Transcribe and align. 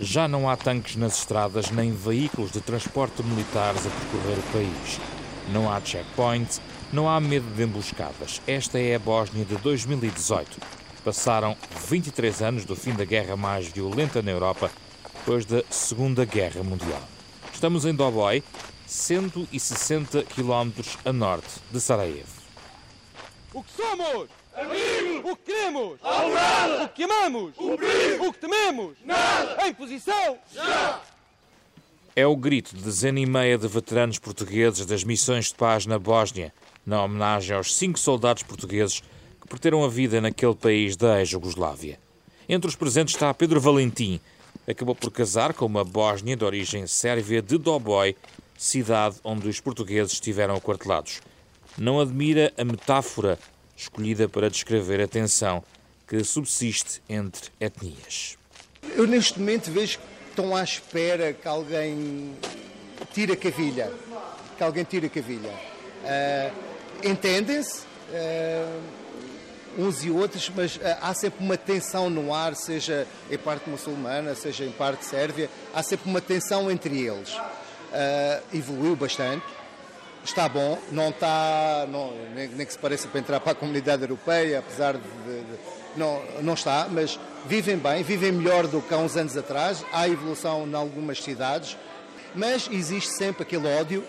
Já 0.00 0.28
não 0.28 0.48
há 0.48 0.56
tanques 0.56 0.96
nas 0.96 1.18
estradas 1.18 1.70
nem 1.70 1.92
veículos 1.92 2.52
de 2.52 2.60
transporte 2.60 3.22
militares 3.22 3.86
a 3.86 3.90
percorrer 3.90 4.38
o 4.38 4.52
país. 4.52 5.00
Não 5.52 5.72
há 5.72 5.80
checkpoints, 5.80 6.60
não 6.92 7.08
há 7.08 7.20
medo 7.20 7.46
de 7.54 7.62
emboscadas. 7.62 8.40
Esta 8.46 8.78
é 8.78 8.94
a 8.94 8.98
Bósnia 8.98 9.44
de 9.44 9.56
2018. 9.56 10.60
Passaram 11.04 11.56
23 11.88 12.42
anos 12.42 12.64
do 12.64 12.76
fim 12.76 12.92
da 12.92 13.04
guerra 13.04 13.36
mais 13.36 13.66
violenta 13.66 14.22
na 14.22 14.30
Europa, 14.30 14.70
depois 15.14 15.44
da 15.44 15.62
Segunda 15.70 16.24
Guerra 16.24 16.62
Mundial. 16.62 17.02
Estamos 17.52 17.84
em 17.84 17.94
Doboj, 17.94 18.42
160 18.86 20.22
quilómetros 20.22 20.96
a 21.04 21.12
norte 21.12 21.60
de 21.70 21.80
Sarajevo. 21.80 22.38
O 23.52 23.62
que 23.62 23.72
somos? 23.72 24.28
Amigos! 24.54 25.30
O 25.30 25.36
que 25.36 25.52
queremos? 25.52 25.98
O 26.88 26.90
que 26.90 27.02
amamos? 27.04 27.52
O 27.58 27.76
perigo! 27.76 28.28
O 28.28 28.32
que 28.32 28.38
tememos? 28.40 28.96
Nada! 29.04 29.68
Em 29.68 29.74
posição? 29.74 30.38
Já! 30.54 31.02
É 32.16 32.26
o 32.26 32.34
grito 32.34 32.74
de 32.74 32.82
dezena 32.82 33.20
e 33.20 33.26
meia 33.26 33.58
de 33.58 33.68
veteranos 33.68 34.18
portugueses 34.18 34.86
das 34.86 35.04
missões 35.04 35.48
de 35.48 35.54
paz 35.54 35.84
na 35.84 35.98
Bósnia, 35.98 36.52
na 36.86 37.04
homenagem 37.04 37.54
aos 37.54 37.76
cinco 37.76 37.98
soldados 37.98 38.42
portugueses 38.42 39.02
que 39.38 39.46
perderam 39.46 39.84
a 39.84 39.88
vida 39.88 40.18
naquele 40.20 40.54
país 40.54 40.96
da 40.96 41.20
ex-Jugoslávia. 41.20 42.00
Entre 42.48 42.68
os 42.68 42.74
presentes 42.74 43.14
está 43.14 43.32
Pedro 43.34 43.60
Valentim. 43.60 44.18
Acabou 44.66 44.94
por 44.94 45.10
casar 45.10 45.52
com 45.52 45.66
uma 45.66 45.84
bósnia 45.84 46.36
de 46.36 46.44
origem 46.44 46.86
sérvia 46.86 47.42
de 47.42 47.58
Doboj, 47.58 48.16
cidade 48.56 49.16
onde 49.22 49.46
os 49.46 49.60
portugueses 49.60 50.14
estiveram 50.14 50.56
aquartelados. 50.56 51.20
Não 51.76 52.00
admira 52.00 52.52
a 52.56 52.64
metáfora 52.64 53.38
escolhida 53.76 54.26
para 54.26 54.50
descrever 54.50 55.02
a 55.02 55.06
tensão 55.06 55.62
que 56.08 56.24
subsiste 56.24 57.02
entre 57.08 57.50
etnias. 57.60 58.38
Eu 58.96 59.06
neste 59.06 59.38
momento 59.38 59.70
vejo 59.70 59.98
que 59.98 60.30
estão 60.30 60.56
à 60.56 60.64
espera 60.64 61.32
que 61.34 61.46
alguém 61.46 62.34
tire 63.12 63.32
a 63.32 63.36
cavilha, 63.36 63.92
que 64.56 64.62
alguém 64.64 64.84
tire 64.84 65.06
a 65.06 65.10
cavilha. 65.10 65.50
Uh, 65.50 66.68
Entendem-se 67.04 67.82
uh, 68.10 68.82
uns 69.78 70.02
e 70.04 70.10
outros, 70.10 70.50
mas 70.56 70.76
uh, 70.76 70.80
há 71.00 71.14
sempre 71.14 71.44
uma 71.44 71.56
tensão 71.56 72.10
no 72.10 72.34
ar, 72.34 72.56
seja 72.56 73.06
em 73.30 73.38
parte 73.38 73.68
muçulmana, 73.68 74.34
seja 74.34 74.64
em 74.64 74.72
parte 74.72 75.04
sérvia, 75.04 75.48
há 75.74 75.82
sempre 75.82 76.10
uma 76.10 76.20
tensão 76.20 76.70
entre 76.70 76.98
eles. 77.00 77.36
evoluiu 78.52 78.96
bastante 78.96 79.44
está 80.24 80.48
bom, 80.48 80.78
não 80.90 81.10
está, 81.10 81.86
não, 81.88 82.12
nem, 82.34 82.48
nem, 82.48 82.66
que 82.66 82.72
se 82.72 82.78
pareça 82.78 83.08
para 83.08 83.20
entrar 83.20 83.40
para 83.40 83.52
a 83.52 83.54
comunidade 83.54 84.02
europeia, 84.02 84.58
apesar 84.58 84.94
de, 84.94 85.00
de, 85.00 85.40
de, 85.44 85.58
não, 85.96 86.22
não 86.42 86.54
está, 86.54 86.88
mas 86.90 87.18
vivem 87.46 87.76
bem, 87.76 88.02
vivem 88.02 88.32
melhor 88.32 88.66
do 88.66 88.80
que 88.80 88.92
há 88.92 88.98
uns 88.98 89.16
anos 89.16 89.36
atrás, 89.36 89.84
há 89.92 90.08
evolução 90.08 90.66
em 90.66 90.74
algumas 90.74 91.22
cidades, 91.22 91.76
mas 92.34 92.68
existe 92.70 93.10
sempre 93.16 93.42
aquele 93.42 93.66
ódio 93.66 94.04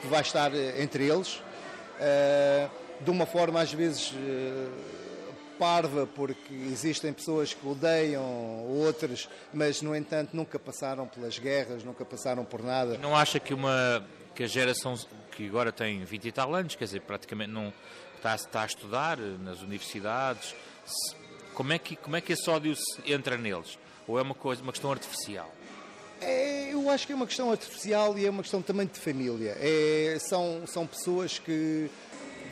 que 0.00 0.08
vai 0.08 0.22
estar 0.22 0.54
eh, 0.54 0.82
entre 0.82 1.06
eles, 1.06 1.36
uh, 1.36 2.70
de 3.00 3.10
uma 3.10 3.26
forma 3.26 3.60
às 3.60 3.72
vezes 3.72 4.12
uh, 4.12 4.70
parva, 5.58 6.06
porque 6.06 6.54
existem 6.72 7.12
pessoas 7.12 7.52
que 7.52 7.66
odeiam 7.66 8.24
outros, 8.66 9.28
mas 9.52 9.82
no 9.82 9.94
entanto 9.94 10.30
nunca 10.32 10.58
passaram 10.58 11.06
pelas 11.06 11.38
guerras, 11.38 11.84
nunca 11.84 12.04
passaram 12.04 12.44
por 12.46 12.62
nada. 12.62 12.96
Não 12.96 13.14
acha 13.14 13.38
que 13.38 13.52
uma 13.52 14.02
que 14.34 14.44
a 14.44 14.46
geração 14.46 14.94
que 15.40 15.48
agora 15.48 15.72
tem 15.72 16.04
20 16.04 16.24
e 16.26 16.32
tal 16.32 16.54
anos, 16.54 16.74
quer 16.74 16.84
dizer, 16.84 17.00
praticamente 17.00 17.50
não 17.50 17.72
está, 18.16 18.34
está 18.34 18.62
a 18.62 18.66
estudar 18.66 19.16
nas 19.16 19.62
universidades, 19.62 20.54
como 21.54 21.72
é 21.72 21.78
que 21.78 21.96
como 21.96 22.14
é 22.16 22.20
que 22.20 22.34
esse 22.34 22.48
ódio 22.50 22.74
entra 23.06 23.38
neles? 23.38 23.78
Ou 24.06 24.18
é 24.18 24.22
uma 24.22 24.34
coisa, 24.34 24.62
uma 24.62 24.72
questão 24.72 24.92
artificial? 24.92 25.50
É, 26.20 26.74
eu 26.74 26.90
acho 26.90 27.06
que 27.06 27.12
é 27.14 27.16
uma 27.16 27.26
questão 27.26 27.50
artificial 27.50 28.18
e 28.18 28.26
é 28.26 28.30
uma 28.30 28.42
questão 28.42 28.60
também 28.60 28.86
de 28.86 28.98
família. 28.98 29.56
É, 29.58 30.18
são, 30.20 30.62
são 30.66 30.86
pessoas 30.86 31.38
que. 31.38 31.90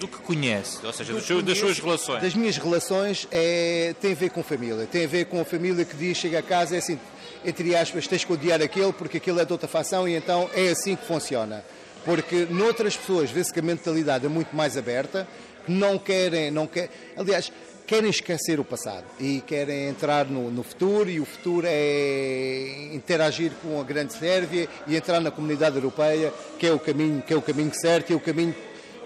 Do 0.00 0.08
que 0.08 0.18
conhece, 0.18 0.86
ou 0.86 0.92
seja, 0.92 1.12
das, 1.12 1.26
conhece, 1.26 1.44
das 1.44 1.58
suas 1.58 1.78
relações. 1.78 2.22
Das 2.22 2.34
minhas 2.34 2.56
relações 2.56 3.28
é, 3.30 3.94
tem 4.00 4.12
a 4.12 4.14
ver 4.14 4.30
com 4.30 4.42
família. 4.42 4.86
Tem 4.86 5.04
a 5.04 5.08
ver 5.08 5.26
com 5.26 5.40
a 5.40 5.44
família 5.44 5.84
que 5.84 5.96
diz, 5.96 6.16
chega 6.16 6.38
a 6.38 6.42
casa, 6.42 6.76
é 6.76 6.78
assim, 6.78 6.98
entre 7.44 7.74
aspas, 7.74 8.06
tens 8.06 8.24
que 8.24 8.32
odiar 8.32 8.62
aquele 8.62 8.92
porque 8.92 9.18
aquele 9.18 9.40
é 9.40 9.44
de 9.44 9.52
outra 9.52 9.68
facção 9.68 10.08
e 10.08 10.14
então 10.14 10.48
é 10.54 10.68
assim 10.68 10.96
que 10.96 11.04
funciona. 11.04 11.64
Porque 12.08 12.46
noutras 12.48 12.96
pessoas 12.96 13.30
vê-se 13.30 13.52
que 13.52 13.60
a 13.60 13.62
mentalidade 13.62 14.24
é 14.24 14.30
muito 14.30 14.56
mais 14.56 14.78
aberta, 14.78 15.28
não 15.68 15.98
querem, 15.98 16.50
não 16.50 16.66
quer, 16.66 16.88
aliás, 17.14 17.52
querem 17.86 18.08
esquecer 18.08 18.58
o 18.58 18.64
passado 18.64 19.04
e 19.20 19.42
querem 19.42 19.88
entrar 19.88 20.24
no, 20.24 20.50
no, 20.50 20.62
futuro 20.62 21.10
e 21.10 21.20
o 21.20 21.26
futuro 21.26 21.66
é 21.68 22.88
interagir 22.94 23.52
com 23.62 23.78
a 23.78 23.84
grande 23.84 24.14
Sérvia 24.14 24.66
e 24.86 24.96
entrar 24.96 25.20
na 25.20 25.30
comunidade 25.30 25.76
europeia, 25.76 26.32
que 26.58 26.66
é 26.66 26.72
o 26.72 26.78
caminho, 26.78 27.20
que 27.20 27.34
é 27.34 27.36
o 27.36 27.42
caminho 27.42 27.74
certo 27.74 28.08
e 28.08 28.14
é 28.14 28.16
o 28.16 28.20
caminho 28.20 28.56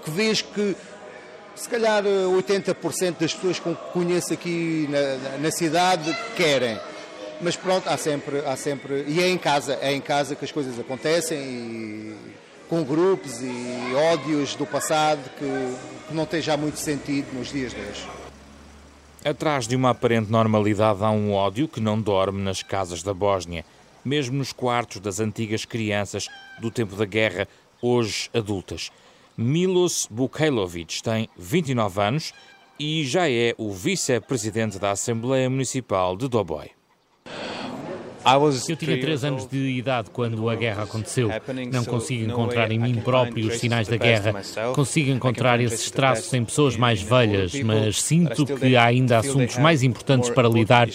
que 0.05 0.11
vejo 0.13 0.45
que 0.55 0.77
se 1.57 1.69
calhar 1.69 2.05
80% 2.05 3.19
das 3.19 3.35
pessoas 3.35 3.59
que 3.59 3.75
conheço 3.93 4.33
aqui 4.33 4.89
na, 4.89 5.39
na 5.39 5.51
cidade 5.51 6.17
querem 6.37 6.79
mas 7.41 7.57
pronto, 7.57 7.89
há 7.89 7.97
sempre, 7.97 8.39
há 8.47 8.57
sempre. 8.57 9.05
E 9.09 9.21
é 9.21 9.29
em 9.29 9.37
casa, 9.37 9.77
é 9.83 9.93
em 9.93 10.01
casa 10.01 10.37
que 10.37 10.45
as 10.45 10.53
coisas 10.53 10.79
acontecem 10.79 11.37
e 11.37 12.17
com 12.73 12.83
grupos 12.83 13.43
e 13.43 13.95
ódios 14.15 14.55
do 14.55 14.65
passado 14.65 15.21
que, 15.37 16.09
que 16.09 16.15
não 16.15 16.25
tem 16.25 16.41
já 16.41 16.57
muito 16.57 16.79
sentido 16.79 17.31
nos 17.35 17.53
dias 17.53 17.75
de 17.75 17.79
hoje. 17.79 18.09
Atrás 19.23 19.69
de 19.69 19.77
uma 19.77 19.91
aparente 19.91 20.33
normalidade 20.33 21.05
há 21.05 21.11
um 21.11 21.35
ódio 21.35 21.69
que 21.69 21.83
não 21.83 22.01
dorme 22.01 22.41
nas 22.41 22.63
casas 22.63 23.03
da 23.03 23.13
Bósnia, 23.13 23.63
mesmo 24.03 24.39
nos 24.39 24.55
quartos 24.55 25.01
das 25.03 25.21
antigas 25.21 25.67
crianças 25.67 26.31
do 26.63 26.71
tempo 26.71 26.97
da 26.97 27.05
guerra, 27.05 27.47
hoje 27.83 28.31
adultas. 28.33 28.91
Milos 29.37 30.09
Bukailovic 30.11 31.03
tem 31.03 31.29
29 31.37 32.01
anos 32.01 32.33
e 32.81 33.05
já 33.05 33.29
é 33.29 33.55
o 33.59 33.71
vice-presidente 33.71 34.79
da 34.79 34.93
Assembleia 34.93 35.51
Municipal 35.51 36.17
de 36.17 36.27
Doboj. 36.27 36.71
Eu 38.69 38.77
tinha 38.77 39.01
três 39.01 39.25
anos 39.25 39.47
de 39.47 39.59
idade 39.59 40.11
quando 40.11 40.49
a 40.49 40.55
guerra 40.55 40.85
aconteceu. 40.85 41.29
Não 41.73 41.85
consigo 41.85 42.31
encontrar 42.31 42.71
em 42.71 42.79
mim 42.79 43.01
próprio 43.01 43.49
os 43.49 43.59
sinais 43.59 43.89
da 43.89 43.97
guerra. 43.97 44.35
Consigo 44.75 45.11
encontrar 45.11 45.61
esses 45.61 45.91
traços 45.91 46.33
em 46.33 46.45
pessoas 46.45 46.77
mais 46.77 47.03
velhas, 47.03 47.53
mas 47.63 48.03
sinto 48.03 48.47
que 48.47 48.77
há 48.77 48.85
ainda 48.85 49.19
assuntos 49.19 49.59
mais 49.59 49.83
importantes 49.83 50.31
para 50.31 50.49
lidar 50.49 50.89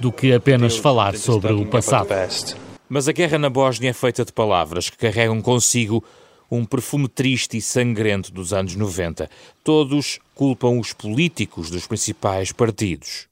do 0.00 0.12
que 0.12 0.32
apenas 0.32 0.76
falar 0.76 1.16
sobre 1.16 1.52
o 1.52 1.66
passado. 1.66 2.08
Mas 2.88 3.08
a 3.08 3.12
guerra 3.12 3.38
na 3.38 3.48
Bósnia 3.48 3.90
é 3.90 3.92
feita 3.94 4.24
de 4.24 4.32
palavras 4.32 4.90
que 4.90 4.98
carregam 4.98 5.40
consigo 5.40 6.04
um 6.50 6.66
perfume 6.66 7.08
triste 7.08 7.56
e 7.56 7.62
sangrento 7.62 8.30
dos 8.30 8.52
anos 8.52 8.76
90. 8.76 9.30
Todos 9.64 10.18
culpam 10.34 10.78
os 10.78 10.92
políticos 10.92 11.70
dos 11.70 11.86
principais 11.86 12.52
partidos. 12.52 13.31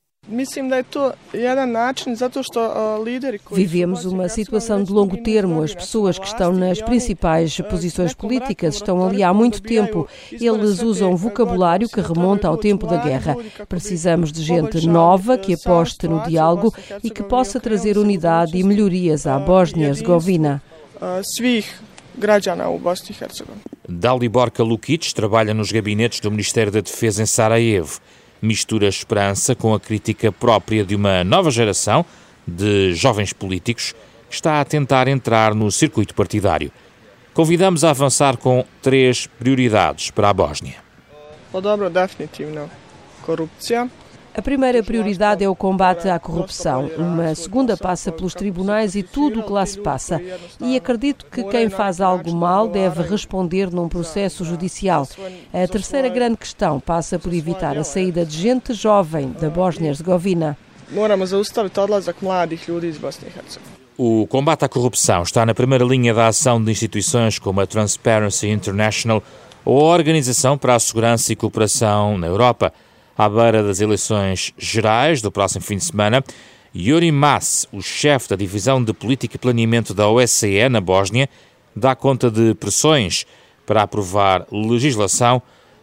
Vivemos 3.56 4.04
uma 4.04 4.28
situação 4.28 4.82
de 4.82 4.92
longo 4.92 5.16
termo. 5.16 5.62
As 5.62 5.74
pessoas 5.74 6.18
que 6.18 6.26
estão 6.26 6.52
nas 6.52 6.80
principais 6.80 7.60
posições 7.62 8.14
políticas 8.14 8.76
estão 8.76 9.04
ali 9.06 9.22
há 9.22 9.34
muito 9.34 9.60
tempo. 9.60 10.08
Eles 10.30 10.82
usam 10.82 11.16
vocabulário 11.16 11.88
que 11.88 12.00
remonta 12.00 12.46
ao 12.46 12.56
tempo 12.56 12.86
da 12.86 12.98
guerra. 12.98 13.36
Precisamos 13.68 14.30
de 14.30 14.42
gente 14.42 14.86
nova 14.86 15.36
que 15.36 15.54
aposte 15.54 16.06
no 16.06 16.22
diálogo 16.22 16.72
e 17.02 17.10
que 17.10 17.22
possa 17.22 17.58
trazer 17.58 17.98
unidade 17.98 18.56
e 18.56 18.62
melhorias 18.62 19.26
à 19.26 19.38
Bósnia-Herzegovina. 19.38 20.62
Dalibor 23.88 24.52
Lukic 24.58 25.12
trabalha 25.14 25.54
nos 25.54 25.72
gabinetes 25.72 26.20
do 26.20 26.30
Ministério 26.30 26.70
da 26.70 26.80
Defesa 26.80 27.22
em 27.22 27.26
Sarajevo 27.26 28.00
mistura 28.42 28.86
esperança 28.88 29.54
com 29.54 29.74
a 29.74 29.80
crítica 29.80 30.32
própria 30.32 30.84
de 30.84 30.94
uma 30.94 31.22
nova 31.24 31.50
geração 31.50 32.04
de 32.46 32.94
jovens 32.94 33.32
políticos 33.32 33.94
que 34.28 34.34
está 34.34 34.60
a 34.60 34.64
tentar 34.64 35.08
entrar 35.08 35.54
no 35.54 35.70
circuito 35.70 36.14
partidário. 36.14 36.70
Convidamos 37.34 37.84
a 37.84 37.90
avançar 37.90 38.36
com 38.36 38.64
três 38.82 39.26
prioridades 39.26 40.10
para 40.10 40.28
a 40.28 40.32
Bósnia. 40.32 40.76
O 41.52 41.60
dobro, 41.60 41.90
definitivno. 41.90 42.70
Corrupção, 43.22 43.90
a 44.34 44.40
primeira 44.40 44.82
prioridade 44.82 45.42
é 45.42 45.48
o 45.48 45.56
combate 45.56 46.08
à 46.08 46.18
corrupção. 46.18 46.88
Uma 46.96 47.34
segunda 47.34 47.76
passa 47.76 48.12
pelos 48.12 48.32
tribunais 48.32 48.94
e 48.94 49.02
tudo 49.02 49.40
o 49.40 49.42
que 49.42 49.52
lá 49.52 49.66
se 49.66 49.80
passa. 49.80 50.20
E 50.60 50.76
acredito 50.76 51.26
que 51.26 51.42
quem 51.44 51.68
faz 51.68 52.00
algo 52.00 52.32
mal 52.32 52.68
deve 52.68 53.02
responder 53.02 53.70
num 53.70 53.88
processo 53.88 54.44
judicial. 54.44 55.08
A 55.52 55.66
terceira 55.66 56.08
grande 56.08 56.36
questão 56.36 56.78
passa 56.78 57.18
por 57.18 57.34
evitar 57.34 57.76
a 57.76 57.84
saída 57.84 58.24
de 58.24 58.36
gente 58.36 58.72
jovem 58.72 59.32
da 59.32 59.50
Bósnia-Herzegovina. 59.50 60.56
O 63.98 64.26
combate 64.28 64.64
à 64.64 64.68
corrupção 64.68 65.22
está 65.22 65.44
na 65.44 65.54
primeira 65.54 65.84
linha 65.84 66.14
da 66.14 66.28
ação 66.28 66.62
de 66.62 66.70
instituições 66.70 67.38
como 67.38 67.60
a 67.60 67.66
Transparency 67.66 68.48
International 68.48 69.22
ou 69.64 69.90
a 69.90 69.94
Organização 69.94 70.56
para 70.56 70.74
a 70.74 70.80
Segurança 70.80 71.32
e 71.32 71.36
Cooperação 71.36 72.16
na 72.16 72.26
Europa 72.26 72.72
à 73.20 73.28
beira 73.28 73.62
das 73.62 73.82
eleições 73.82 74.54
gerais 74.56 75.20
do 75.20 75.30
próximo 75.30 75.62
fim 75.62 75.76
de 75.76 75.84
semana, 75.84 76.24
Yuri 76.74 77.12
Mas, 77.12 77.68
o 77.70 77.82
chefe 77.82 78.30
da 78.30 78.36
Divisão 78.36 78.82
de 78.82 78.94
Política 78.94 79.36
e 79.36 79.38
Planeamento 79.38 79.92
da 79.92 80.08
OSCE 80.08 80.70
na 80.70 80.80
Bósnia, 80.80 81.28
dá 81.76 81.94
conta 81.94 82.30
de 82.30 82.54
pressões 82.54 83.26
para 83.66 83.82
aprovar 83.82 84.46
legislação 84.50 85.42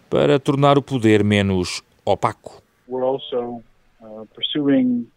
para 0.09 0.39
tornar 0.39 0.79
o 0.79 0.81
poder 0.81 1.23
menos 1.23 1.83
opaco. 2.03 2.59
We're 2.89 3.05
also 3.05 3.61
uh, 4.01 4.25
pursuing 4.33 5.07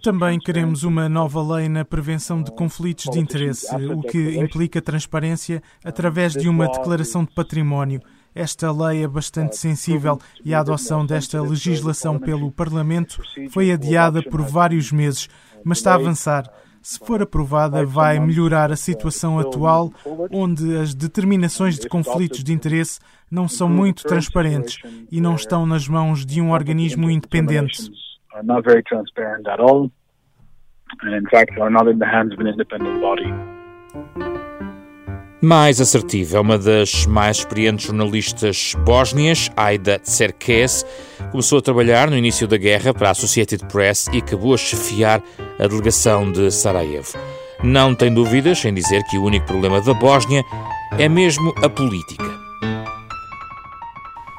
também 0.00 0.38
queremos 0.38 0.84
uma 0.84 1.08
nova 1.08 1.56
lei 1.56 1.68
na 1.68 1.84
prevenção 1.84 2.40
de 2.40 2.52
conflitos 2.52 3.06
de 3.10 3.18
interesse, 3.18 3.66
o 3.74 4.00
que 4.02 4.38
implica 4.38 4.80
transparência 4.80 5.60
através 5.84 6.34
de 6.34 6.48
uma 6.48 6.68
declaração 6.68 7.24
de 7.24 7.34
património. 7.34 8.00
Esta 8.32 8.70
lei 8.70 9.02
é 9.02 9.08
bastante 9.08 9.56
sensível 9.56 10.20
e 10.44 10.54
a 10.54 10.60
adoção 10.60 11.04
desta 11.04 11.42
legislação 11.42 12.16
pelo 12.16 12.52
Parlamento 12.52 13.20
foi 13.50 13.72
adiada 13.72 14.22
por 14.22 14.40
vários 14.42 14.92
meses, 14.92 15.28
mas 15.64 15.78
está 15.78 15.92
a 15.92 15.96
avançar. 15.96 16.48
Se 16.82 16.98
for 16.98 17.20
aprovada, 17.22 17.84
vai 17.84 18.18
melhorar 18.18 18.72
a 18.72 18.76
situação 18.76 19.38
atual, 19.38 19.92
onde 20.30 20.76
as 20.78 20.94
determinações 20.94 21.78
de 21.78 21.88
conflitos 21.88 22.42
de 22.42 22.52
interesse 22.52 22.98
não 23.30 23.46
são 23.46 23.68
muito 23.68 24.02
transparentes 24.04 24.78
e 25.10 25.20
não 25.20 25.34
estão 25.34 25.66
nas 25.66 25.86
mãos 25.86 26.24
de 26.24 26.40
um 26.40 26.50
organismo 26.50 27.10
independente. 27.10 27.90
And 31.04 31.16
in 31.16 31.24
fact, 31.30 31.56
are 31.60 31.70
not 31.70 31.88
in 31.88 32.00
the 32.00 32.04
hands 32.04 32.32
of 32.32 32.40
an 32.40 32.48
independent 32.48 33.00
body 33.00 33.32
mais 35.40 35.80
assertiva. 35.80 36.36
É 36.36 36.40
uma 36.40 36.58
das 36.58 37.06
mais 37.06 37.38
experientes 37.38 37.86
jornalistas 37.86 38.74
bósnias, 38.84 39.50
Aida 39.56 39.98
Tserkes. 39.98 40.84
Começou 41.30 41.58
a 41.58 41.62
trabalhar 41.62 42.10
no 42.10 42.16
início 42.16 42.46
da 42.46 42.56
guerra 42.56 42.92
para 42.92 43.08
a 43.08 43.10
Associated 43.12 43.64
Press 43.66 44.06
e 44.12 44.18
acabou 44.18 44.54
a 44.54 44.58
chefiar 44.58 45.22
a 45.60 45.68
delegação 45.68 46.32
de 46.32 46.50
Sarajevo. 46.50 47.18
Não 47.62 47.94
tem 47.94 48.12
dúvidas 48.12 48.64
em 48.64 48.72
dizer 48.72 49.02
que 49.04 49.18
o 49.18 49.24
único 49.24 49.46
problema 49.46 49.80
da 49.82 49.92
Bósnia 49.92 50.42
é 50.98 51.08
mesmo 51.08 51.52
a 51.62 51.68
política. 51.68 52.40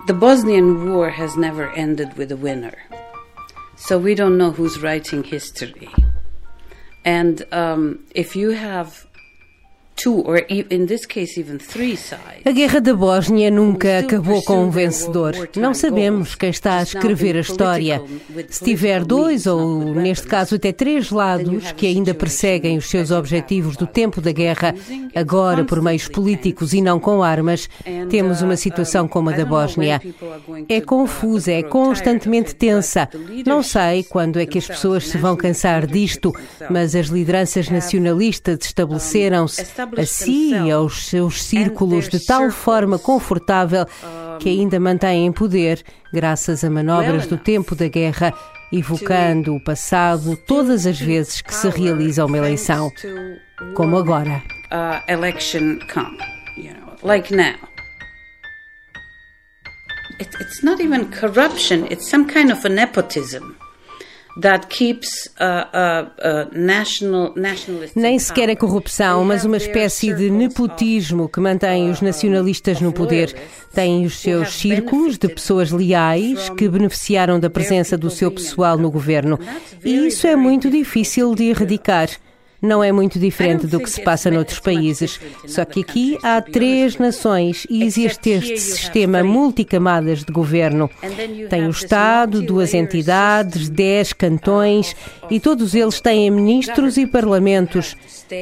The 0.07 0.13
Bosnian 0.13 0.83
War 0.83 1.11
has 1.11 1.37
never 1.37 1.71
ended 1.77 2.17
with 2.17 2.31
a 2.31 2.35
winner. 2.35 2.75
So 3.75 3.99
we 3.99 4.15
don't 4.15 4.37
know 4.37 4.51
who's 4.51 4.81
writing 4.81 5.23
history. 5.23 5.89
And 7.05 7.45
um, 7.51 7.99
if 8.15 8.35
you 8.35 8.51
have 8.51 9.05
a 12.43 12.51
guerra 12.51 12.81
da 12.81 12.93
Bósnia 12.93 13.51
nunca 13.51 13.99
acabou 13.99 14.41
com 14.43 14.63
um 14.63 14.69
vencedor. 14.69 15.49
Não 15.55 15.73
sabemos 15.73 16.35
quem 16.35 16.49
está 16.49 16.79
a 16.79 16.83
escrever 16.83 17.37
a 17.37 17.41
história. 17.41 18.01
Se 18.49 18.63
tiver 18.63 19.05
dois, 19.05 19.45
ou 19.45 19.93
neste 19.93 20.27
caso 20.27 20.55
até 20.55 20.71
três 20.71 21.11
lados, 21.11 21.71
que 21.73 21.85
ainda 21.85 22.13
perseguem 22.13 22.77
os 22.77 22.89
seus 22.89 23.11
objetivos 23.11 23.77
do 23.77 23.85
tempo 23.85 24.21
da 24.21 24.31
guerra, 24.31 24.73
agora 25.13 25.63
por 25.63 25.81
meios 25.81 26.07
políticos 26.07 26.73
e 26.73 26.81
não 26.81 26.99
com 26.99 27.21
armas, 27.21 27.69
temos 28.09 28.41
uma 28.41 28.55
situação 28.55 29.07
como 29.07 29.29
a 29.29 29.33
da 29.33 29.45
Bósnia. 29.45 30.01
É 30.67 30.81
confusa, 30.81 31.51
é 31.51 31.63
constantemente 31.63 32.55
tensa. 32.55 33.07
Não 33.45 33.61
sei 33.61 34.03
quando 34.03 34.39
é 34.39 34.45
que 34.45 34.57
as 34.57 34.67
pessoas 34.67 35.07
se 35.07 35.17
vão 35.17 35.35
cansar 35.35 35.85
disto, 35.85 36.33
mas 36.69 36.95
as 36.95 37.07
lideranças 37.07 37.69
nacionalistas 37.69 38.59
estabeleceram-se 38.61 39.61
a 39.97 40.05
si 40.05 40.53
e 40.53 40.71
aos 40.71 41.05
seus 41.07 41.43
círculos 41.43 42.07
de 42.07 42.25
tal 42.25 42.51
forma 42.51 42.97
confortável 42.97 43.85
que 44.39 44.49
ainda 44.49 44.79
mantêm 44.79 45.31
poder 45.31 45.83
graças 46.11 46.63
a 46.63 46.69
manobras 46.69 47.27
do 47.27 47.37
tempo 47.37 47.75
da 47.75 47.87
guerra, 47.87 48.33
evocando 48.71 49.55
o 49.55 49.63
passado 49.63 50.35
todas 50.47 50.85
as 50.85 50.99
vezes 50.99 51.41
que 51.41 51.53
se 51.53 51.69
realiza 51.69 52.25
uma 52.25 52.37
eleição, 52.37 52.91
como 53.75 53.97
agora. 53.97 54.41
now. 57.31 57.55
it's 60.39 60.63
not 60.63 60.79
even 60.79 61.09
corruption, 61.11 61.85
it's 61.91 62.07
some 62.07 62.27
kind 62.27 62.51
of 62.51 62.63
a 62.63 62.69
nepotism. 62.69 63.55
Nem 67.95 68.17
sequer 68.19 68.49
é 68.49 68.55
corrupção, 68.55 69.23
mas 69.25 69.45
uma 69.45 69.57
espécie 69.57 70.13
de 70.13 70.29
nepotismo 70.29 71.27
que 71.27 71.39
mantém 71.39 71.89
os 71.89 72.01
nacionalistas 72.01 72.79
no 72.79 72.93
poder. 72.93 73.35
Têm 73.73 74.05
os 74.05 74.19
seus 74.19 74.53
círculos 74.53 75.17
de 75.17 75.27
pessoas 75.29 75.71
leais 75.71 76.49
que 76.49 76.67
beneficiaram 76.67 77.39
da 77.39 77.49
presença 77.49 77.97
do 77.97 78.09
seu 78.09 78.31
pessoal 78.31 78.77
no 78.77 78.91
governo. 78.91 79.39
E 79.83 80.07
isso 80.07 80.27
é 80.27 80.35
muito 80.35 80.69
difícil 80.69 81.33
de 81.35 81.45
erradicar 81.45 82.09
não 82.61 82.83
é 82.83 82.91
muito 82.91 83.17
diferente 83.17 83.65
do 83.65 83.79
que 83.79 83.89
se 83.89 84.01
passa 84.01 84.29
noutros 84.29 84.59
países. 84.59 85.19
Só 85.47 85.65
que 85.65 85.81
aqui 85.81 86.17
há 86.21 86.41
três 86.41 86.97
nações 86.97 87.65
e 87.69 87.83
existe 87.83 88.29
este 88.29 88.57
sistema 88.57 89.23
multicamadas 89.23 90.23
de 90.23 90.31
governo. 90.31 90.89
Tem 91.49 91.65
o 91.65 91.71
Estado, 91.71 92.41
duas 92.41 92.73
entidades, 92.73 93.69
dez 93.69 94.13
cantões 94.13 94.95
e 95.29 95.39
todos 95.39 95.73
eles 95.73 95.99
têm 95.99 96.29
ministros 96.29 96.97
e 96.97 97.07
parlamentos. 97.07 97.95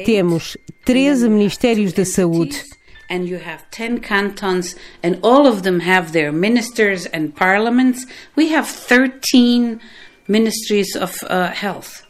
Temos 0.04 0.56
13 0.84 1.28
ministérios 1.28 1.92
da 1.92 2.04
saúde. 2.04 2.64
and 3.12 3.26
you 3.26 3.38
have 3.38 3.68
10 3.72 3.98
cantons, 4.02 4.76
and 5.02 5.18
all 5.20 5.44
of 5.44 5.64
them 5.64 5.80
have 5.80 6.12
their 6.12 6.30
ministers 6.30 7.06
and 7.06 7.34
parliaments. 7.34 8.06
We 8.36 8.50
have 8.50 8.68
13 8.68 9.80
ministries 10.28 10.94
of 10.94 11.20
uh, 11.24 11.48
health. 11.48 12.06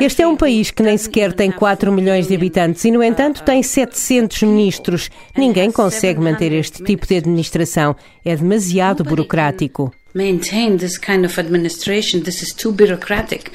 Este 0.00 0.22
é 0.22 0.28
um 0.28 0.36
país 0.36 0.70
que 0.70 0.82
nem 0.82 0.98
sequer 0.98 1.32
tem 1.32 1.50
4 1.50 1.90
milhões 1.90 2.28
de 2.28 2.34
habitantes 2.34 2.84
e, 2.84 2.90
no 2.90 3.02
entanto, 3.02 3.42
tem 3.42 3.62
700 3.62 4.42
ministros. 4.42 5.10
Ninguém 5.34 5.72
consegue 5.72 6.20
manter 6.20 6.52
este 6.52 6.82
tipo 6.84 7.06
de 7.06 7.16
administração. 7.16 7.96
É 8.22 8.36
demasiado 8.36 9.02
burocrático. 9.02 9.92
Maintain 10.14 10.76
this 10.76 10.98
kind 10.98 11.24
of 11.24 11.40
administration. 11.40 12.20
This 12.20 12.42
is 12.42 12.52
too 12.52 12.70
bureaucratic. 12.72 13.50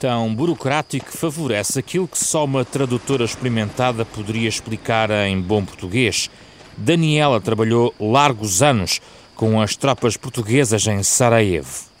Tão 0.00 0.34
burocrático 0.34 1.10
que 1.10 1.16
favorece 1.16 1.78
aquilo 1.78 2.08
que 2.08 2.18
só 2.18 2.44
uma 2.44 2.64
tradutora 2.64 3.24
experimentada 3.24 4.04
poderia 4.04 4.48
explicar 4.48 5.10
em 5.10 5.40
bom 5.40 5.62
português. 5.64 6.30
Daniela 6.76 7.40
trabalhou 7.40 7.94
largos 8.00 8.62
anos 8.62 9.00
com 9.34 9.60
as 9.60 9.76
tropas 9.76 10.16
portuguesas 10.16 10.86
em 10.86 11.02
Sarajevo 11.02 11.93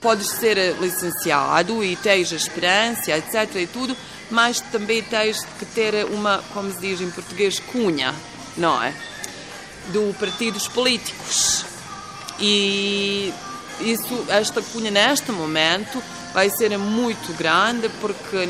podes 0.00 0.28
ser 0.28 0.76
licenciado 0.80 1.84
e 1.84 1.94
tens 1.96 2.32
a 2.32 2.36
esperança, 2.36 3.10
etc. 3.12 3.56
e 3.56 3.66
tudo, 3.66 3.96
mas 4.30 4.60
também 4.60 5.02
tens 5.02 5.44
que 5.58 5.66
ter 5.66 6.06
uma, 6.06 6.42
como 6.54 6.72
se 6.72 6.78
diz 6.78 7.00
em 7.00 7.10
português, 7.10 7.58
cunha, 7.58 8.14
não 8.56 8.82
é? 8.82 8.94
Do 9.88 10.14
partidos 10.18 10.68
políticos. 10.68 11.64
E 12.38 13.32
isso, 13.80 14.24
esta 14.28 14.62
cunha 14.62 14.90
neste 14.90 15.30
momento 15.30 16.02
vai 16.32 16.48
ser 16.48 16.76
muito 16.78 17.36
grande 17.36 17.88
porque 18.00 18.48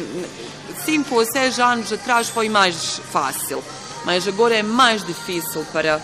cinco 0.85 1.16
ou 1.16 1.25
seis 1.25 1.59
anos 1.59 1.92
atrás 1.92 2.28
foi 2.28 2.49
mais 2.49 3.00
fácil, 3.11 3.62
mas 4.04 4.28
agora 4.28 4.54
é 4.54 4.62
mais 4.62 5.04
difícil 5.04 5.64
para 5.73 6.00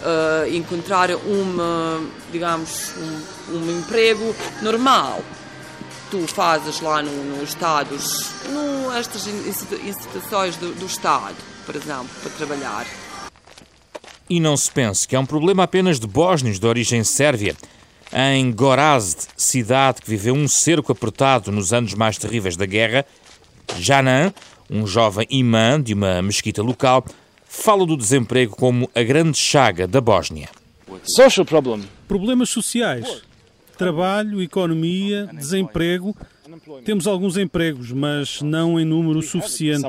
uh, 0.00 0.48
encontrar 0.54 1.10
uma, 1.10 2.00
digamos, 2.32 2.94
um, 2.96 3.56
um, 3.56 3.78
emprego 3.78 4.34
normal. 4.62 5.22
Tu 6.10 6.26
fazes 6.28 6.80
lá 6.80 7.02
no 7.02 7.42
Estados, 7.42 8.30
no, 8.50 8.92
estas 8.92 9.26
instituições 9.26 10.56
do, 10.56 10.74
do 10.74 10.86
Estado, 10.86 11.36
por 11.66 11.74
exemplo, 11.74 12.08
para 12.22 12.30
trabalhar. 12.32 12.86
E 14.28 14.40
não 14.40 14.56
se 14.56 14.70
pense 14.70 15.06
que 15.06 15.16
é 15.16 15.18
um 15.18 15.26
problema 15.26 15.64
apenas 15.64 15.98
de 15.98 16.06
bósnios 16.06 16.58
de 16.58 16.66
origem 16.66 17.02
sérvia. 17.04 17.54
Em 18.12 18.52
Gorazd, 18.52 19.26
cidade 19.36 20.00
que 20.00 20.08
viveu 20.08 20.34
um 20.34 20.46
cerco 20.46 20.92
apertado 20.92 21.50
nos 21.50 21.72
anos 21.72 21.94
mais 21.94 22.16
terríveis 22.16 22.56
da 22.56 22.64
guerra, 22.64 23.04
Janan, 23.78 24.32
um 24.70 24.86
jovem 24.86 25.26
imã 25.30 25.80
de 25.80 25.94
uma 25.94 26.22
mesquita 26.22 26.62
local, 26.62 27.04
fala 27.54 27.86
do 27.86 27.96
desemprego 27.96 28.56
como 28.56 28.90
a 28.94 29.02
grande 29.02 29.38
chaga 29.38 29.86
da 29.86 30.00
Bósnia. 30.00 30.48
Social 31.04 31.46
problem. 31.46 31.82
Problemas 32.08 32.50
sociais. 32.50 33.22
Trabalho, 33.78 34.42
economia, 34.42 35.28
desemprego. 35.32 36.14
Temos 36.84 37.06
alguns 37.06 37.36
empregos, 37.36 37.92
mas 37.92 38.42
não 38.42 38.78
em 38.78 38.84
número 38.84 39.22
suficiente. 39.22 39.86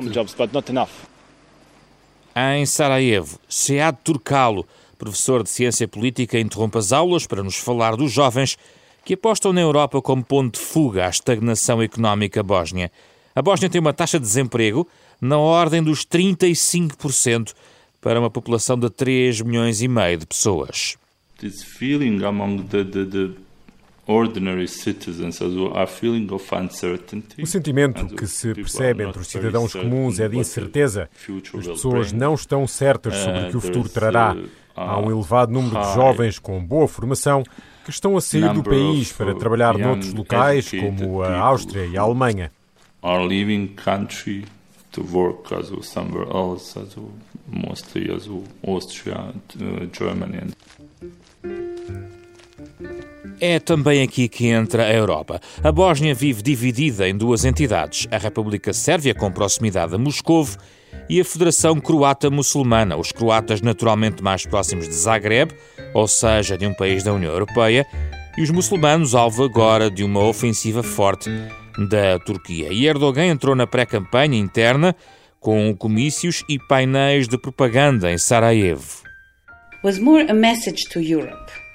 Em 2.34 2.66
Sarajevo, 2.66 3.38
Sead 3.48 3.98
Turcalo, 4.02 4.66
professor 4.96 5.42
de 5.42 5.50
ciência 5.50 5.86
política, 5.86 6.38
interrompe 6.38 6.78
as 6.78 6.92
aulas 6.92 7.26
para 7.26 7.42
nos 7.42 7.56
falar 7.56 7.96
dos 7.96 8.12
jovens 8.12 8.56
que 9.04 9.14
apostam 9.14 9.52
na 9.52 9.60
Europa 9.60 10.00
como 10.02 10.24
ponto 10.24 10.58
de 10.58 10.64
fuga 10.64 11.06
à 11.06 11.08
estagnação 11.08 11.82
económica 11.82 12.42
bósnia. 12.42 12.90
A 13.34 13.42
Bósnia 13.42 13.68
tem 13.68 13.80
uma 13.80 13.92
taxa 13.92 14.18
de 14.18 14.24
desemprego 14.24 14.88
na 15.20 15.38
ordem 15.38 15.82
dos 15.82 16.04
35% 16.04 17.54
para 18.00 18.20
uma 18.20 18.30
população 18.30 18.78
de 18.78 18.90
3 18.90 19.40
milhões 19.42 19.82
e 19.82 19.88
meio 19.88 20.18
de 20.18 20.26
pessoas. 20.26 20.96
this 21.38 21.62
feeling 21.62 22.24
among 22.24 22.68
the, 22.68 22.82
the, 22.84 23.04
the 23.04 23.34
o 27.42 27.46
sentimento 27.46 28.06
que 28.06 28.24
se 28.28 28.54
percebe 28.54 29.02
entre 29.02 29.20
os 29.20 29.26
cidadãos 29.26 29.72
comuns 29.72 30.20
é 30.20 30.28
de 30.28 30.38
incerteza. 30.38 31.10
As 31.58 31.66
pessoas 31.66 32.12
não 32.12 32.34
estão 32.34 32.68
certas 32.68 33.16
sobre 33.16 33.46
o 33.46 33.50
que 33.50 33.56
o 33.56 33.60
futuro 33.60 33.88
trará. 33.88 34.36
Há 34.76 35.00
um 35.00 35.10
elevado 35.10 35.52
número 35.52 35.80
de 35.80 35.94
jovens 35.94 36.38
com 36.38 36.64
boa 36.64 36.86
formação 36.86 37.42
que 37.84 37.90
estão 37.90 38.16
a 38.16 38.20
sair 38.20 38.52
do 38.52 38.62
país 38.62 39.10
para 39.10 39.34
trabalhar 39.34 39.76
noutros 39.76 40.14
locais, 40.14 40.70
como 40.70 41.22
a 41.22 41.36
Áustria 41.38 41.86
e 41.86 41.98
a 41.98 42.02
Alemanha. 42.02 42.52
To 44.96 45.02
work 45.12 45.54
as 45.54 45.70
somewhere 45.86 46.26
else, 46.30 46.78
as 46.78 46.96
mostly 47.46 48.10
as 48.10 48.28
Austria, 48.66 49.34
Germany. 49.92 50.54
É 53.38 53.60
também 53.60 54.02
aqui 54.02 54.28
que 54.28 54.46
entra 54.46 54.86
a 54.86 54.92
Europa. 54.92 55.38
A 55.62 55.70
Bósnia 55.70 56.14
vive 56.14 56.42
dividida 56.42 57.06
em 57.06 57.14
duas 57.14 57.44
entidades: 57.44 58.08
a 58.10 58.16
República 58.16 58.72
Sérvia, 58.72 59.14
com 59.14 59.30
proximidade 59.30 59.94
a 59.94 59.98
Moscovo, 59.98 60.56
e 61.10 61.20
a 61.20 61.24
Federação 61.24 61.78
Croata 61.78 62.30
Muçulmana, 62.30 62.96
os 62.96 63.12
croatas 63.12 63.60
naturalmente 63.60 64.22
mais 64.22 64.46
próximos 64.46 64.88
de 64.88 64.94
Zagreb, 64.94 65.52
ou 65.92 66.08
seja, 66.08 66.56
de 66.56 66.66
um 66.66 66.72
país 66.72 67.04
da 67.04 67.12
União 67.12 67.30
Europeia, 67.30 67.86
e 68.38 68.42
os 68.42 68.50
muçulmanos 68.50 69.14
alvo 69.14 69.44
agora 69.44 69.90
de 69.90 70.02
uma 70.02 70.20
ofensiva 70.20 70.82
forte 70.82 71.30
da 71.78 72.18
Turquia. 72.18 72.72
E 72.72 72.86
Erdogan 72.86 73.26
entrou 73.26 73.54
na 73.54 73.66
pré-campanha 73.66 74.38
interna 74.38 74.94
com 75.40 75.74
comícios 75.76 76.42
e 76.48 76.58
painéis 76.58 77.28
de 77.28 77.38
propaganda 77.38 78.10
em 78.10 78.18
Sarajevo. 78.18 79.04
Was 79.84 79.98
more 79.98 80.28
a 80.28 80.34
message 80.34 80.88
to 80.90 81.00
Europe 81.00 81.65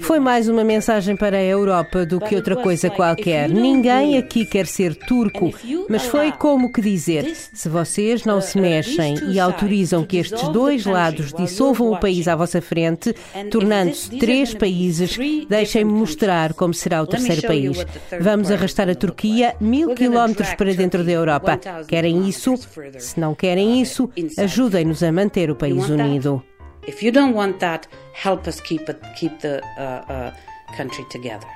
foi 0.00 0.18
mais 0.20 0.48
uma 0.48 0.62
mensagem 0.62 1.16
para 1.16 1.38
a 1.38 1.42
Europa 1.42 2.04
do 2.04 2.20
que 2.20 2.36
outra 2.36 2.56
coisa 2.56 2.90
qualquer. 2.90 3.48
Ninguém 3.48 4.18
aqui 4.18 4.44
quer 4.44 4.66
ser 4.66 4.94
turco, 4.94 5.52
mas 5.88 6.04
foi 6.06 6.32
como 6.32 6.70
que 6.70 6.80
dizer: 6.80 7.34
se 7.34 7.68
vocês 7.68 8.24
não 8.24 8.40
se 8.40 8.60
mexem 8.60 9.16
e 9.30 9.40
autorizam 9.40 10.04
que 10.04 10.18
estes 10.18 10.48
dois 10.48 10.84
lados 10.84 11.32
dissolvam 11.32 11.92
o 11.92 11.98
país 11.98 12.28
à 12.28 12.36
vossa 12.36 12.60
frente, 12.60 13.14
tornando-se 13.50 14.18
três 14.18 14.52
países, 14.54 15.16
deixem-me 15.48 15.92
mostrar 15.92 16.52
como 16.52 16.74
será 16.74 17.02
o 17.02 17.06
terceiro 17.06 17.42
país. 17.42 17.84
Vamos 18.20 18.50
arrastar 18.50 18.88
a 18.90 18.94
Turquia 18.94 19.54
mil 19.60 19.94
quilómetros 19.94 20.52
para 20.54 20.74
dentro 20.74 21.02
da 21.02 21.12
Europa. 21.12 21.58
Querem 21.86 22.28
isso? 22.28 22.54
Se 22.98 23.18
não 23.18 23.34
querem 23.34 23.80
isso, 23.80 24.10
ajudem-nos 24.36 25.02
a 25.02 25.10
manter 25.10 25.50
o 25.50 25.56
país 25.56 25.88
unido. 25.88 26.42
If 26.88 27.02
you 27.02 27.12
don't 27.12 27.34
want 27.34 27.58
that, 27.58 27.86
help 28.14 28.48
us 28.48 28.62
keep, 28.62 28.88
it, 28.88 28.98
keep 29.14 29.40
the 29.40 29.60
uh, 29.76 30.10
uh, 30.10 30.32
country 30.74 31.04
together. 31.10 31.46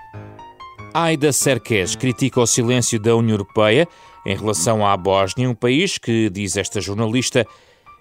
Aida 0.93 1.33
Serques 1.33 1.97
critica 1.97 2.39
o 2.39 2.47
silêncio 2.47 3.01
da 3.01 3.17
União 3.17 3.37
Europeia 3.37 3.89
em 4.27 4.37
relação 4.37 4.87
à 4.87 4.95
Bósnia, 4.95 5.49
um 5.49 5.55
país 5.55 5.97
que, 5.97 6.29
diz 6.29 6.59
esta 6.59 6.83
jornalista, 6.83 7.47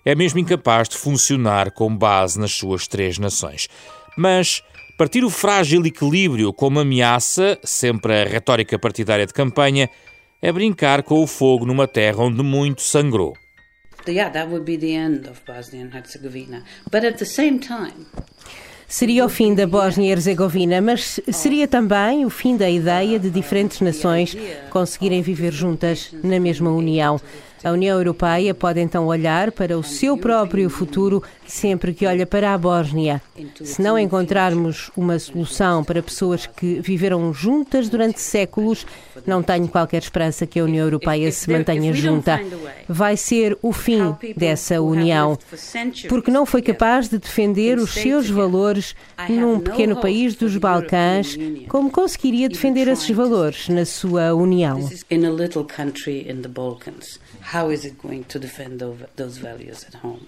é 0.03 0.13
mesmo 0.13 0.39
incapaz 0.39 0.89
de 0.89 0.97
funcionar 0.97 1.71
com 1.71 1.95
base 1.95 2.37
nas 2.37 2.51
suas 2.51 2.85
três 2.85 3.17
nações. 3.17 3.69
Mas 4.17 4.61
partir 4.97 5.23
o 5.23 5.29
frágil 5.29 5.85
equilíbrio 5.85 6.51
como 6.51 6.81
ameaça, 6.81 7.57
sempre 7.63 8.23
a 8.23 8.25
retórica 8.25 8.77
partidária 8.77 9.25
de 9.25 9.31
campanha, 9.31 9.89
é 10.41 10.51
brincar 10.51 11.01
com 11.01 11.23
o 11.23 11.27
fogo 11.27 11.65
numa 11.65 11.87
terra 11.87 12.23
onde 12.23 12.43
muito 12.43 12.81
sangrou 12.81 13.37
Seria 18.87 19.25
o 19.25 19.29
fim 19.29 19.55
da 19.55 19.65
Bósnia 19.65 20.09
e 20.09 20.11
Herzegovina, 20.11 20.81
mas 20.81 21.19
seria 21.31 21.65
também 21.65 22.25
o 22.25 22.29
fim 22.29 22.57
da 22.57 22.69
ideia 22.69 23.17
de 23.17 23.29
diferentes 23.29 23.79
nações 23.79 24.35
conseguirem 24.69 25.21
viver 25.21 25.53
juntas 25.53 26.13
na 26.21 26.37
mesma 26.41 26.69
União. 26.71 27.17
A 27.63 27.71
União 27.71 27.97
Europeia 27.97 28.55
pode 28.55 28.79
então 28.79 29.05
olhar 29.05 29.51
para 29.51 29.77
o 29.77 29.83
seu 29.83 30.17
próprio 30.17 30.69
futuro 30.69 31.21
sempre 31.45 31.93
que 31.93 32.07
olha 32.07 32.25
para 32.25 32.53
a 32.53 32.57
Bósnia. 32.57 33.21
Se 33.63 33.81
não 33.81 33.99
encontrarmos 33.99 34.89
uma 34.97 35.19
solução 35.19 35.83
para 35.83 36.01
pessoas 36.01 36.47
que 36.47 36.79
viveram 36.81 37.31
juntas 37.33 37.87
durante 37.87 38.19
séculos, 38.19 38.85
não 39.27 39.43
tenho 39.43 39.67
qualquer 39.67 40.01
esperança 40.01 40.47
que 40.47 40.59
a 40.59 40.63
União 40.63 40.85
Europeia 40.85 41.31
se 41.31 41.51
mantenha 41.51 41.93
junta. 41.93 42.41
Vai 42.87 43.15
ser 43.15 43.57
o 43.61 43.71
fim 43.71 44.15
dessa 44.35 44.81
união, 44.81 45.37
porque 46.09 46.31
não 46.31 46.45
foi 46.45 46.61
capaz 46.61 47.09
de 47.09 47.19
defender 47.19 47.77
os 47.77 47.91
seus 47.91 48.29
valores 48.29 48.95
num 49.29 49.59
pequeno 49.59 49.99
país 50.01 50.35
dos 50.35 50.57
Balcãs, 50.57 51.37
como 51.67 51.91
conseguiria 51.91 52.49
defender 52.49 52.87
esses 52.87 53.15
valores 53.15 53.69
na 53.69 53.85
sua 53.85 54.33
união. 54.33 54.89
How 57.53 57.69
is 57.69 57.83
it 57.83 57.97
going 58.01 58.23
to 58.29 58.39
defend 58.39 58.77
those 59.17 59.37
values 59.37 59.85
at 59.85 59.97
home? 60.01 60.21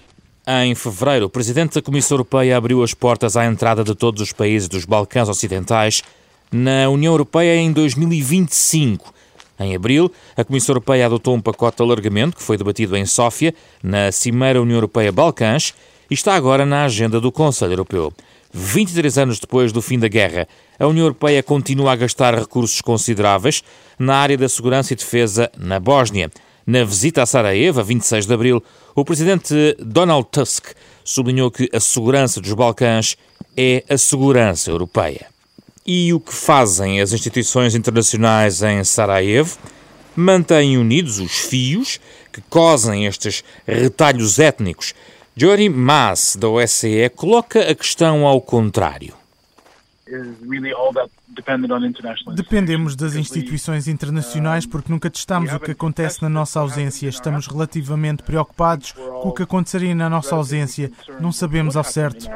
Em 0.46 0.76
fevereiro, 0.76 1.28
o 1.28 1.30
presidente 1.30 1.76
da 1.76 1.82
Comissão 1.82 2.16
Europeia 2.16 2.58
abriu 2.58 2.84
as 2.84 2.94
portas 2.94 3.38
à 3.38 3.46
entrada 3.46 3.82
de 3.82 3.96
todos 3.96 4.22
os 4.22 4.34
países 4.34 4.68
dos 4.68 4.84
Balcãs 4.84 5.30
Ocidentais 5.30 6.04
na 6.52 6.90
União 6.90 7.14
Europeia 7.14 7.56
em 7.56 7.72
2025. 7.72 9.14
Em 9.58 9.74
abril, 9.74 10.12
a 10.36 10.44
Comissão 10.44 10.74
Europeia 10.74 11.06
adotou 11.06 11.34
um 11.34 11.40
pacote 11.40 11.78
de 11.78 11.84
alargamento 11.84 12.36
que 12.36 12.44
foi 12.44 12.58
debatido 12.58 12.98
em 12.98 13.06
Sófia, 13.06 13.56
na 13.82 14.12
Cimeira 14.12 14.62
União 14.62 14.76
Europeia-Balcãs, 14.76 15.74
e 16.12 16.14
está 16.14 16.36
agora 16.36 16.66
na 16.66 16.84
agenda 16.84 17.22
do 17.22 17.32
Conselho 17.32 17.72
Europeu. 17.72 18.12
23 18.52 19.18
anos 19.18 19.40
depois 19.40 19.72
do 19.72 19.82
fim 19.82 19.98
da 19.98 20.10
guerra, 20.10 20.46
a 20.78 20.86
União 20.86 21.06
Europeia 21.06 21.42
continua 21.42 21.94
a 21.94 21.96
gastar 21.96 22.36
recursos 22.36 22.82
consideráveis 22.82 23.64
na 23.98 24.18
área 24.18 24.38
da 24.38 24.50
segurança 24.50 24.92
e 24.92 24.96
defesa 24.98 25.50
na 25.58 25.80
Bósnia. 25.80 26.30
Na 26.66 26.84
visita 26.86 27.22
a 27.22 27.26
Sarajevo, 27.26 27.82
a 27.82 27.84
26 27.84 28.26
de 28.26 28.34
abril, 28.34 28.64
o 28.96 29.04
presidente 29.04 29.76
Donald 29.80 30.28
Tusk 30.32 30.68
sublinhou 31.04 31.52
que 31.52 31.70
a 31.74 31.80
segurança 31.80 32.40
dos 32.40 32.54
Balcãs 32.54 33.18
é 33.58 33.84
a 33.90 33.98
segurança 33.98 34.72
europeia. 34.72 35.28
E 35.86 36.14
o 36.14 36.20
que 36.20 36.34
fazem 36.34 37.02
as 37.02 37.12
instituições 37.12 37.76
internacionais 37.76 38.62
em 38.62 38.82
Sarajevo? 38.86 39.58
Mantêm 40.16 40.78
unidos 40.78 41.20
os 41.20 41.40
fios 41.40 42.00
que 42.32 42.42
cosem 42.50 43.06
estes 43.06 43.44
retalhos 43.68 44.40
étnicos. 44.40 44.94
Jory 45.36 45.68
Maas, 45.68 46.38
da 46.40 46.48
OSCE, 46.48 47.10
coloca 47.16 47.60
a 47.60 47.76
questão 47.76 48.26
ao 48.26 48.40
contrário. 48.40 49.23
Dependemos 52.36 52.96
das 52.96 53.16
instituições 53.16 53.88
internacionais 53.88 54.66
porque 54.66 54.92
nunca 54.92 55.10
testamos 55.10 55.54
o 55.54 55.60
que 55.60 55.72
acontece 55.72 56.22
na 56.22 56.30
nossa 56.30 56.60
ausência. 56.60 57.08
Estamos 57.08 57.48
relativamente 57.48 58.24
preocupados 58.24 58.92
com 58.92 59.30
o 59.30 59.34
que 59.34 59.44
aconteceria 59.44 59.96
na 59.96 60.10
nossa 60.10 60.36
ausência. 60.36 60.92
Não 61.20 61.32
sabemos 61.32 61.76
ao 61.76 61.84
certo. 61.84 62.28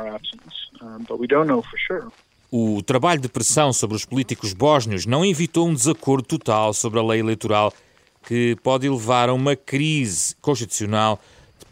O 2.50 2.82
trabalho 2.82 3.20
de 3.20 3.28
pressão 3.28 3.74
sobre 3.74 3.98
os 3.98 4.06
políticos 4.06 4.54
bósnios 4.54 5.06
não 5.06 5.26
evitou 5.26 5.68
um 5.68 5.74
desacordo 5.74 6.26
total 6.26 6.74
sobre 6.74 7.00
a 7.00 7.04
lei 7.04 7.20
eleitoral 7.20 7.74
que 8.26 8.58
pode 8.64 8.90
levar 8.90 9.30
a 9.30 9.34
uma 9.34 9.56
crise 9.56 10.36
constitucional 10.42 11.20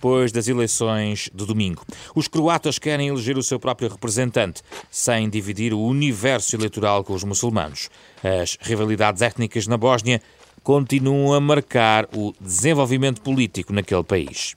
depois 0.06 0.32
das 0.32 0.48
eleições 0.48 1.32
de 1.34 1.48
domingo. 1.48 1.84
Os 2.14 2.28
croatas 2.28 2.78
querem 2.78 3.08
eleger 3.08 3.40
o 3.40 3.44
seu 3.44 3.60
próprio 3.60 3.90
representante, 3.90 4.62
sem 4.92 5.28
dividir 5.28 5.74
o 5.74 5.82
universo 5.82 6.56
eleitoral 6.56 7.04
com 7.04 7.14
os 7.14 7.24
muçulmanos. 7.24 7.90
As 8.24 8.56
rivalidades 8.62 9.24
étnicas 9.24 9.66
na 9.66 9.78
Bósnia 9.78 10.22
continuam 10.64 11.34
a 11.34 11.42
marcar 11.42 12.08
o 12.16 12.36
desenvolvimento 12.40 13.20
político 13.20 13.74
naquele 13.74 14.04
país. 14.04 14.56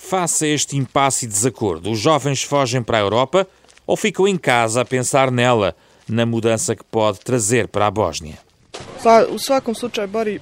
Face 0.00 0.44
a 0.44 0.48
este 0.48 0.76
impasse 0.76 1.24
e 1.24 1.28
desacordo, 1.28 1.90
os 1.90 1.98
jovens 1.98 2.44
fogem 2.44 2.80
para 2.80 2.98
a 2.98 3.00
Europa 3.00 3.48
ou 3.84 3.96
ficam 3.96 4.28
em 4.28 4.36
casa 4.36 4.82
a 4.82 4.84
pensar 4.84 5.32
nela, 5.32 5.74
na 6.08 6.24
mudança 6.24 6.76
que 6.76 6.84
pode 6.84 7.18
trazer 7.18 7.66
para 7.66 7.88
a 7.88 7.90
Bósnia. 7.90 8.38
U 9.32 9.38
svakom 9.38 9.74
slučaju 9.74 10.38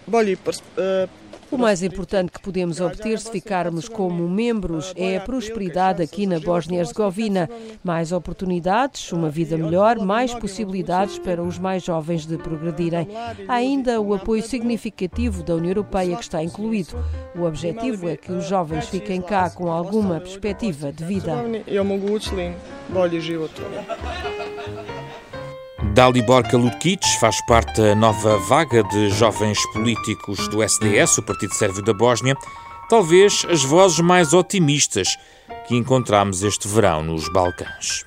o 1.51 1.59
mais 1.59 1.83
importante 1.83 2.33
que 2.33 2.41
podemos 2.41 2.81
obter 2.81 3.19
se 3.19 3.31
ficarmos 3.31 3.89
como 3.89 4.29
membros 4.29 4.93
é 4.97 5.17
a 5.17 5.21
prosperidade 5.21 6.03
aqui 6.03 6.27
na 6.27 6.41
Bósnia-Herzegovina. 6.41 7.49
Mais 7.83 8.13
oportunidades, 8.13 9.13
uma 9.13 9.31
vida 9.31 9.57
melhor, 9.57 9.99
mais 9.99 10.35
possibilidades 10.35 11.19
para 11.19 11.43
os 11.43 11.59
mais 11.59 11.85
jovens 11.85 12.27
de 12.27 12.37
progredirem. 12.37 13.09
Há 13.47 13.55
ainda 13.55 14.01
o 14.01 14.15
apoio 14.15 14.43
significativo 14.43 15.43
da 15.43 15.55
União 15.55 15.71
Europeia 15.71 16.17
que 16.17 16.23
está 16.23 16.43
incluído. 16.43 16.97
O 17.35 17.43
objetivo 17.43 18.09
é 18.09 18.17
que 18.17 18.33
os 18.33 18.47
jovens 18.47 18.89
fiquem 18.89 19.21
cá 19.21 19.51
com 19.51 19.71
alguma 19.71 20.21
perspectiva 20.21 20.93
de 20.93 21.05
vida. 21.05 21.35
Dalibor 25.97 26.43
Kalukic 26.43 27.03
faz 27.21 27.41
parte 27.47 27.81
da 27.81 27.95
nova 27.95 28.37
vaga 28.37 28.83
de 28.83 29.09
jovens 29.09 29.59
políticos 29.73 30.47
do 30.49 30.63
SDS, 30.63 31.17
o 31.17 31.23
Partido 31.23 31.55
Sérvio 31.55 31.83
da 31.83 31.95
Bósnia, 31.95 32.37
talvez 32.91 33.47
as 33.49 33.65
vozes 33.65 34.01
mais 34.01 34.35
otimistas 34.35 35.17
que 35.67 35.75
encontramos 35.75 36.43
este 36.43 36.69
verão 36.69 37.03
nos 37.03 37.31
Balcãs. 37.31 38.05